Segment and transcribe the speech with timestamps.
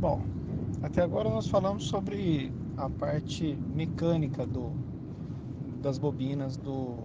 [0.00, 0.20] Bom,
[0.82, 4.72] até agora nós falamos sobre a parte mecânica do,
[5.80, 6.96] das bobinas do,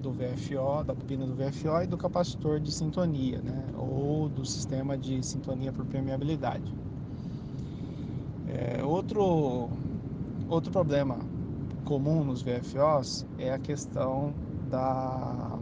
[0.00, 3.64] do VFO, da bobina do VFO e do capacitor de sintonia, né?
[3.76, 6.72] ou do sistema de sintonia por permeabilidade.
[8.48, 9.68] É, outro,
[10.48, 11.18] outro problema
[11.84, 14.32] comum nos VFOs é a questão
[14.70, 15.58] da,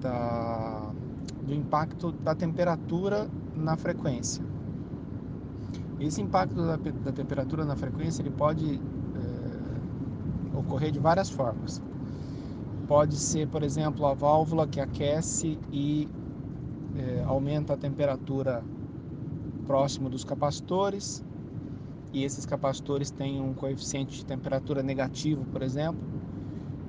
[0.00, 0.90] da,
[1.46, 3.28] do impacto da temperatura
[3.58, 4.44] na frequência.
[6.00, 11.82] Esse impacto da, da temperatura na frequência ele pode é, ocorrer de várias formas.
[12.86, 16.08] Pode ser, por exemplo, a válvula que aquece e
[16.96, 18.62] é, aumenta a temperatura
[19.66, 21.22] próximo dos capacitores
[22.12, 26.00] e esses capacitores têm um coeficiente de temperatura negativo, por exemplo,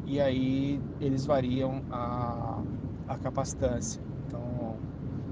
[0.05, 2.61] e aí eles variam a,
[3.07, 4.01] a capacitância.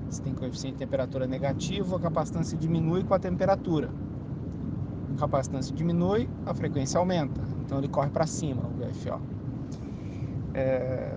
[0.09, 3.89] Se tem coeficiente de temperatura negativo, a capacitância diminui com a temperatura.
[5.15, 9.19] A capacitância diminui, a frequência aumenta, então ele corre para cima, o VFO.
[10.53, 11.13] É,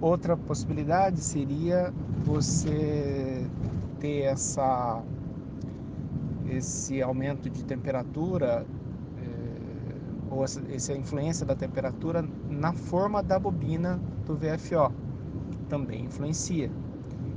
[0.00, 1.92] outra possibilidade seria
[2.24, 3.46] você
[4.00, 5.02] ter essa
[6.46, 8.66] esse aumento de temperatura
[9.18, 14.92] é, ou essa influência da temperatura na forma da bobina do VFO
[15.68, 16.70] também influencia.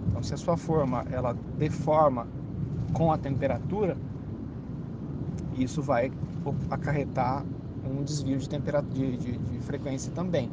[0.07, 2.27] Então, se a sua forma ela deforma
[2.93, 3.97] com a temperatura,
[5.57, 6.11] isso vai
[6.69, 7.43] acarretar
[7.85, 10.49] um desvio de, temperatura, de, de, de frequência também.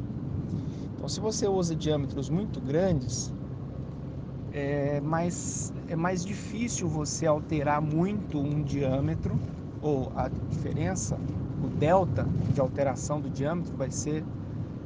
[0.95, 3.33] Então, se você usa diâmetros muito grandes,
[4.51, 9.37] é mais, é mais difícil você alterar muito um diâmetro,
[9.81, 11.17] ou a diferença,
[11.63, 14.23] o delta de alteração do diâmetro vai ser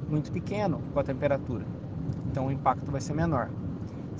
[0.10, 1.66] muito pequeno com a temperatura.
[2.30, 3.50] Então o impacto vai ser menor.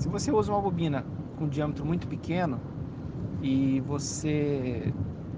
[0.00, 1.04] Se você usa uma bobina
[1.36, 2.58] com diâmetro muito pequeno
[3.42, 4.94] e você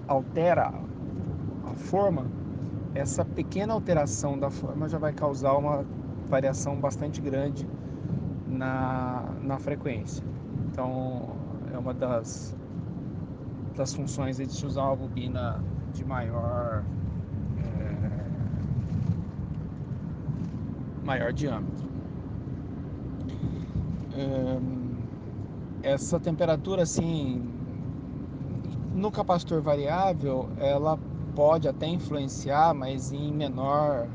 [0.06, 0.72] altera
[1.64, 2.28] a forma,
[2.94, 5.84] essa pequena alteração da forma já vai causar uma
[6.28, 7.68] variação bastante grande
[8.46, 10.24] na, na frequência.
[10.70, 11.30] Então
[11.74, 12.56] é uma das,
[13.74, 15.60] das funções de se usar uma bobina
[15.92, 16.84] de maior
[17.58, 17.96] é,
[21.04, 21.91] maior diâmetro.
[24.16, 24.58] É,
[25.82, 27.42] essa temperatura assim
[28.94, 30.98] no capacitor variável ela
[31.34, 34.06] pode até influenciar, mas em menor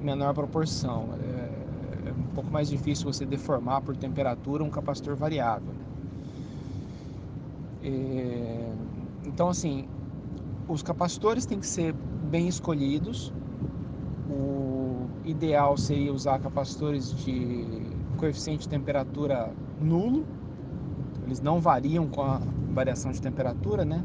[0.00, 1.08] menor proporção.
[1.22, 5.74] É, um pouco mais difícil você deformar por temperatura um capacitor variável.
[7.82, 8.72] É,
[9.24, 9.88] então, assim,
[10.68, 11.94] os capacitores têm que ser
[12.30, 13.32] bem escolhidos.
[14.30, 17.66] O ideal seria usar capacitores de
[18.22, 20.24] coeficiente de temperatura nulo.
[21.26, 22.40] Eles não variam com a
[22.72, 24.04] variação de temperatura, né?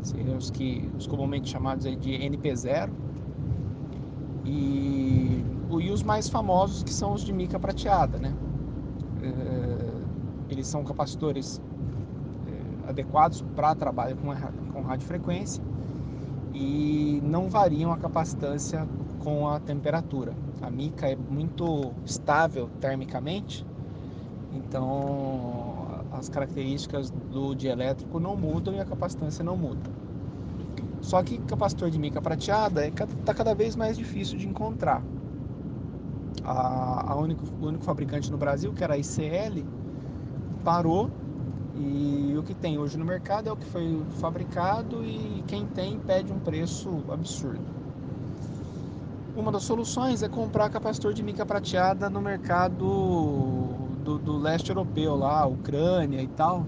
[0.00, 2.88] Seriam os que os comumente chamados de NP0.
[4.44, 5.44] E
[5.80, 8.34] e os mais famosos que são os de mica prateada, né?
[9.22, 11.60] É, eles são capacitores
[12.46, 14.34] é, adequados para trabalho com,
[14.72, 15.62] com radiofrequência
[16.54, 18.88] e não variam a capacitância
[19.18, 20.34] com a temperatura.
[20.60, 23.64] A mica é muito estável termicamente,
[24.52, 29.90] então as características do dielétrico não mudam e a capacitância não muda.
[31.00, 35.02] Só que capacitor de mica prateada está é, cada vez mais difícil de encontrar
[36.44, 39.64] a, a único, o único fabricante no Brasil, que era a ICL,
[40.64, 41.10] parou
[41.76, 45.98] e o que tem hoje no mercado é o que foi fabricado e quem tem
[46.00, 47.87] pede um preço absurdo.
[49.38, 52.84] Uma das soluções é comprar capacitor de mica prateada no mercado
[54.02, 56.66] do, do leste europeu, lá, Ucrânia e tal.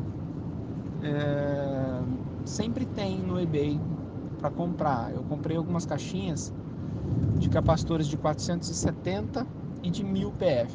[1.02, 2.00] É,
[2.44, 3.80] sempre tem no eBay
[4.38, 5.12] para comprar.
[5.12, 6.54] Eu comprei algumas caixinhas
[7.40, 9.44] de capacitores de 470
[9.82, 10.72] e de 1000 PF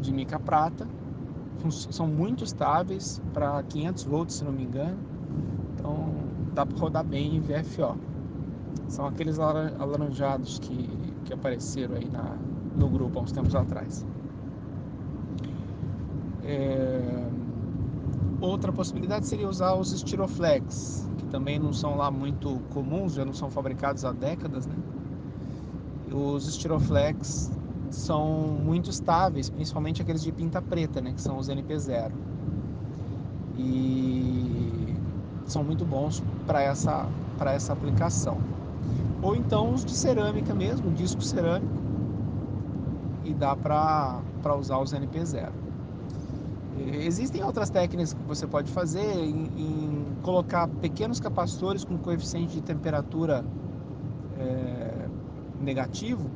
[0.00, 0.88] de mica prata.
[1.70, 4.98] São muito estáveis para 500 volts, se não me engano.
[5.72, 6.08] Então
[6.52, 7.96] dá para rodar bem em VFO.
[8.88, 10.88] São aqueles alaranjados que,
[11.24, 12.36] que apareceram aí na,
[12.76, 14.04] no grupo há uns tempos atrás.
[16.44, 17.28] É...
[18.40, 23.32] Outra possibilidade seria usar os Styroflex, que também não são lá muito comuns, já não
[23.32, 24.74] são fabricados há décadas, né?
[26.12, 27.50] Os Styroflex
[27.90, 32.12] são muito estáveis, principalmente aqueles de pinta preta, né, que são os NP0.
[33.56, 34.94] E
[35.46, 38.38] são muito bons para essa, para essa aplicação.
[39.24, 41.72] Ou então os de cerâmica mesmo, disco cerâmico,
[43.24, 44.20] e dá para
[44.54, 45.50] usar os NP0.
[46.92, 52.60] Existem outras técnicas que você pode fazer em, em colocar pequenos capacitores com coeficiente de
[52.60, 53.42] temperatura
[54.38, 55.08] é,
[55.58, 56.28] negativo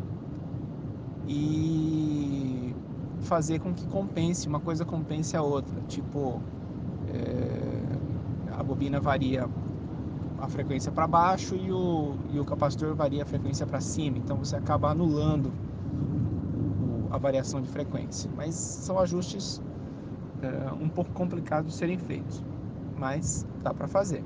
[1.26, 2.74] e
[3.20, 5.78] fazer com que compense, uma coisa compense a outra.
[5.88, 6.40] Tipo,
[7.12, 9.46] é, a bobina varia
[10.40, 14.18] a frequência para baixo e o, e o capacitor varia a frequência para cima.
[14.18, 18.30] Então você acaba anulando o, a variação de frequência.
[18.36, 19.60] Mas são ajustes
[20.42, 22.42] é, um pouco complicados de serem feitos,
[22.96, 24.24] mas dá para fazer.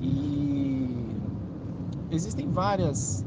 [0.00, 1.16] E
[2.10, 3.24] existem várias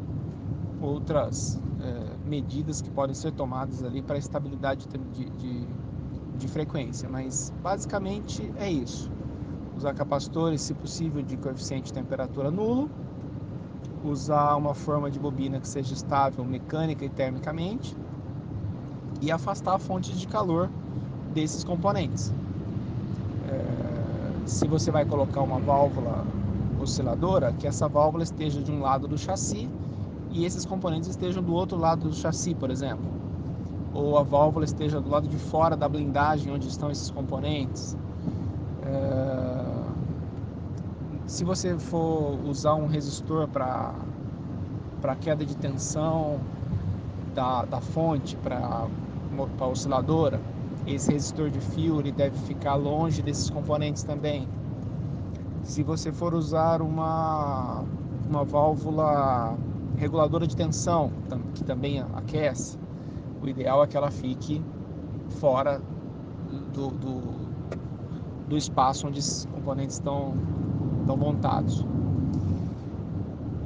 [0.81, 5.67] outras é, medidas que podem ser tomadas ali para estabilidade de, de,
[6.37, 9.11] de frequência, mas basicamente é isso.
[9.79, 12.89] Usar capacitores, se possível, de coeficiente de temperatura nulo,
[14.03, 17.95] usar uma forma de bobina que seja estável mecânica e termicamente
[19.21, 20.69] e afastar fontes de calor
[21.33, 22.33] desses componentes.
[23.47, 26.25] É, se você vai colocar uma válvula
[26.81, 29.69] osciladora, que essa válvula esteja de um lado do chassi
[30.29, 33.05] e esses componentes estejam do outro lado do chassi, por exemplo.
[33.93, 37.95] Ou a válvula esteja do lado de fora da blindagem onde estão esses componentes.
[38.83, 39.68] É,
[41.29, 46.39] se você for usar um resistor para queda de tensão
[47.35, 48.87] da, da fonte para
[49.59, 50.41] a osciladora,
[50.87, 54.47] esse resistor de fio ele deve ficar longe desses componentes também.
[55.61, 57.83] Se você for usar uma,
[58.27, 59.55] uma válvula
[59.97, 61.11] reguladora de tensão,
[61.53, 62.75] que também aquece,
[63.39, 64.63] o ideal é que ela fique
[65.39, 65.79] fora
[66.73, 67.21] do, do,
[68.47, 70.33] do espaço onde os componentes estão,
[71.09, 71.83] estão montados.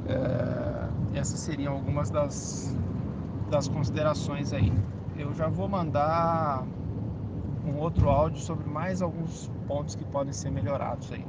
[0.08, 2.74] É, essas seriam algumas das,
[3.50, 4.72] das considerações aí.
[5.18, 6.64] Eu já vou mandar
[7.66, 11.24] um outro áudio sobre mais alguns pontos que podem ser melhorados aí.